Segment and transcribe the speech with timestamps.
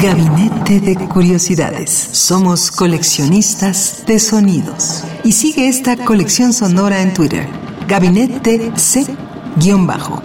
[0.00, 1.90] Gabinete de Curiosidades.
[1.90, 5.02] Somos coleccionistas de sonidos.
[5.24, 7.48] Y sigue esta colección sonora en Twitter.
[7.88, 10.22] Gabinete C-Bajo.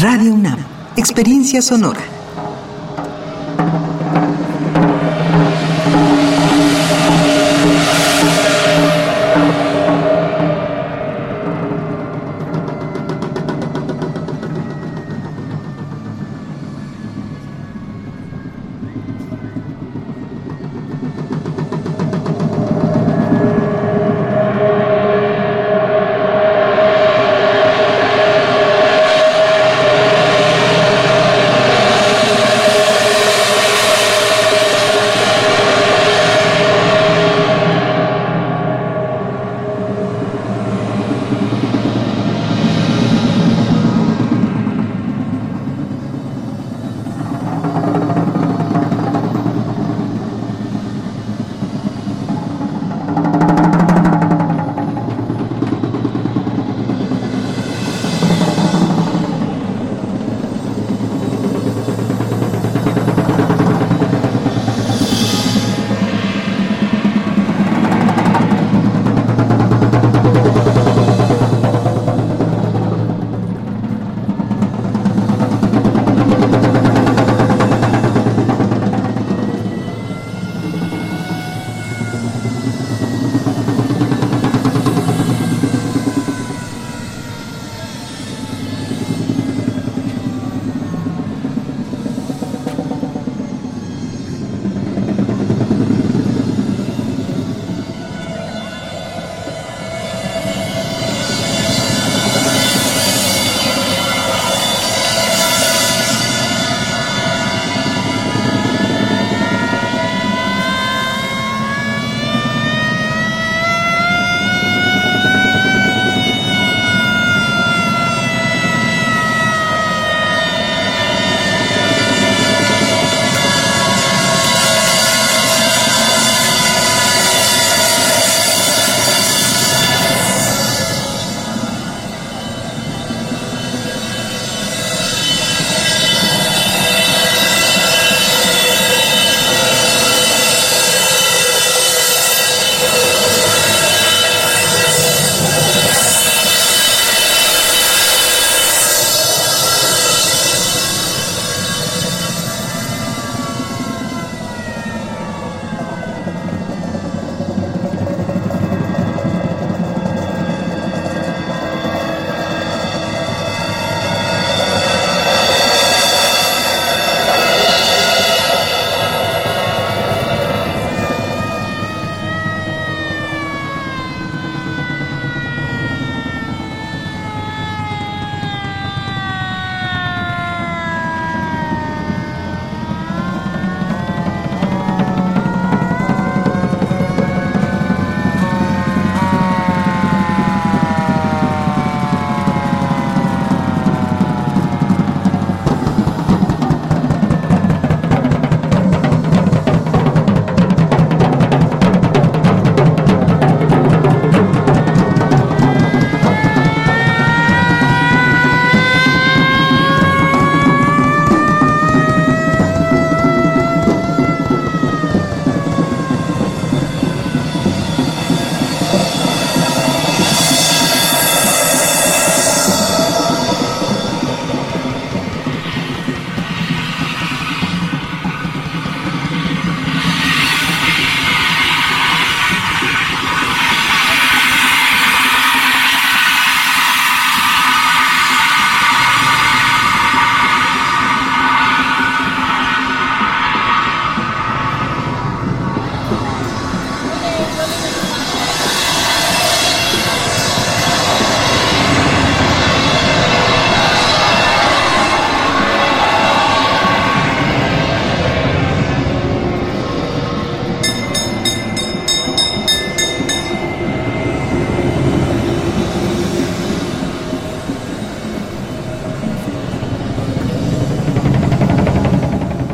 [0.00, 0.58] Radio UNAM.
[0.96, 2.13] Experiencia sonora.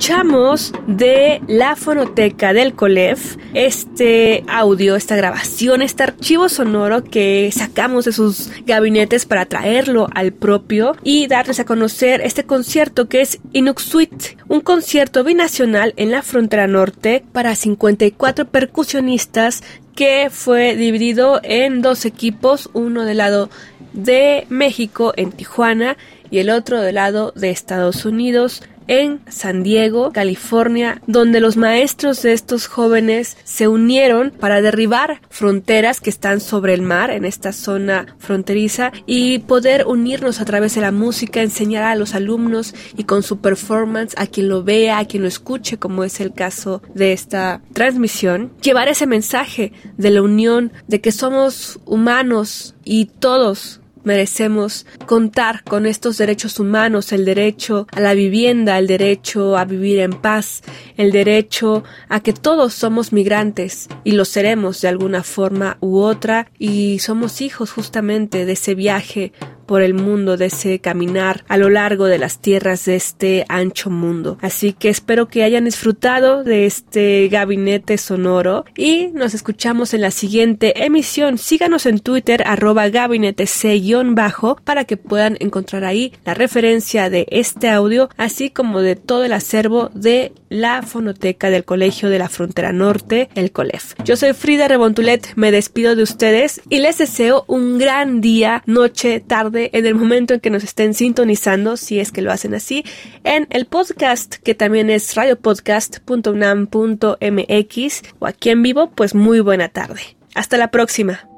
[0.00, 8.06] Escuchamos de la fonoteca del COLEF este audio, esta grabación, este archivo sonoro que sacamos
[8.06, 13.40] de sus gabinetes para traerlo al propio y darles a conocer este concierto que es
[13.52, 19.62] Inuxuit, un concierto binacional en la frontera norte para 54 percusionistas
[19.94, 23.50] que fue dividido en dos equipos, uno del lado
[23.92, 25.98] de México en Tijuana
[26.30, 32.22] y el otro del lado de Estados Unidos en San Diego, California, donde los maestros
[32.22, 37.52] de estos jóvenes se unieron para derribar fronteras que están sobre el mar en esta
[37.52, 43.04] zona fronteriza y poder unirnos a través de la música, enseñar a los alumnos y
[43.04, 46.82] con su performance a quien lo vea, a quien lo escuche, como es el caso
[46.92, 53.80] de esta transmisión, llevar ese mensaje de la unión, de que somos humanos y todos
[54.04, 60.00] merecemos contar con estos derechos humanos, el derecho a la vivienda, el derecho a vivir
[60.00, 60.62] en paz,
[60.96, 66.50] el derecho a que todos somos migrantes y lo seremos de alguna forma u otra.
[66.58, 69.32] Y somos hijos justamente de ese viaje
[69.70, 73.88] por el mundo, de ese caminar a lo largo de las tierras de este ancho
[73.88, 74.36] mundo.
[74.40, 80.10] Así que espero que hayan disfrutado de este gabinete sonoro y nos escuchamos en la
[80.10, 81.38] siguiente emisión.
[81.38, 87.68] Síganos en Twitter arroba gabinete C-bajo para que puedan encontrar ahí la referencia de este
[87.68, 92.72] audio, así como de todo el acervo de la fonoteca del Colegio de la Frontera
[92.72, 93.94] Norte, el COLEF.
[94.04, 99.20] Yo soy Frida Rebontulet, me despido de ustedes y les deseo un gran día, noche,
[99.60, 102.84] tarde, en el momento en que nos estén sintonizando, si es que lo hacen así,
[103.24, 110.00] en el podcast que también es radiopodcast.unam.mx o aquí en vivo, pues muy buena tarde.
[110.34, 111.28] Hasta la próxima.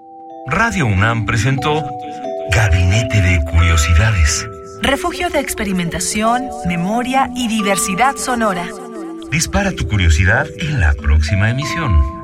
[0.47, 1.85] Radio UNAM presentó
[2.51, 4.47] Gabinete de Curiosidades.
[4.83, 8.67] Refugio de experimentación, memoria y diversidad sonora.
[9.31, 12.22] Dispara tu curiosidad en la próxima emisión.